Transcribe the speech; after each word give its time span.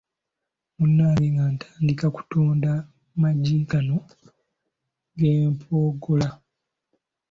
Munnange 0.77 1.25
nga 1.33 1.45
ntandika 1.55 2.05
kutunda 2.15 2.71
magi 3.21 3.57
gano 3.69 3.97
ag'empogola. 5.11 6.29